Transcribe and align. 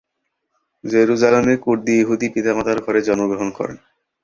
জেরুজালেমে 0.83 1.55
কুর্দি-ইহুদি 1.57 2.27
পিতামাতার 2.29 2.77
ঘরে 2.81 2.99
জন্মগ্রহণ 3.01 3.49
করেন। 3.51 3.77